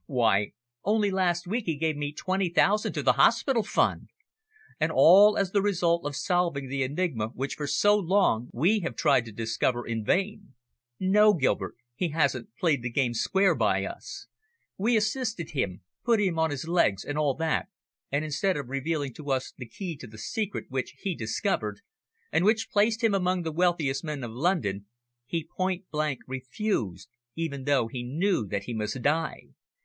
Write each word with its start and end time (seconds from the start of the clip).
Why, 0.07 0.53
only 0.83 1.11
last 1.11 1.45
week 1.45 1.65
he 1.67 1.75
gave 1.77 1.95
twenty 2.17 2.49
thousand 2.49 2.93
to 2.93 3.03
the 3.03 3.13
Hospital 3.21 3.61
Fund. 3.61 4.09
And 4.79 4.91
all 4.91 5.37
as 5.37 5.51
the 5.51 5.61
result 5.61 6.05
of 6.07 6.15
solving 6.15 6.67
the 6.69 6.81
enigma 6.81 7.27
which 7.27 7.53
for 7.53 7.67
so 7.67 7.95
long 7.97 8.49
we 8.51 8.79
have 8.79 8.95
tried 8.95 9.25
to 9.25 9.31
discover 9.31 9.85
in 9.85 10.03
vain. 10.03 10.55
No, 10.99 11.35
Gilbert, 11.35 11.75
he 11.93 12.07
hasn't 12.09 12.49
played 12.57 12.81
the 12.81 13.13
square 13.13 13.53
game 13.53 13.59
by 13.59 13.85
us. 13.85 14.25
We 14.75 14.97
assisted 14.97 15.51
him, 15.51 15.83
put 16.03 16.19
him 16.19 16.39
on 16.39 16.49
his 16.49 16.67
legs, 16.67 17.05
and 17.05 17.15
all 17.15 17.35
that, 17.35 17.67
and 18.11 18.25
instead 18.25 18.57
of 18.57 18.69
revealing 18.69 19.13
to 19.13 19.29
us 19.29 19.53
the 19.55 19.67
key 19.69 19.95
to 19.97 20.07
the 20.07 20.17
secret 20.17 20.65
which 20.69 20.95
he 20.97 21.13
discovered, 21.13 21.81
and 22.31 22.43
which 22.43 22.71
placed 22.71 23.03
him 23.03 23.13
among 23.13 23.43
the 23.43 23.51
wealthiest 23.51 24.03
men 24.03 24.23
of 24.23 24.31
London, 24.31 24.87
he 25.27 25.43
point 25.55 25.85
blank 25.91 26.21
refused, 26.27 27.07
even 27.35 27.65
though 27.65 27.85
he 27.85 28.01
knew 28.01 28.47
that 28.47 28.63
he 28.63 28.73
must 28.73 28.99
die. 29.03 29.43